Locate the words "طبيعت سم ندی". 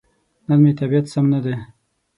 0.79-1.55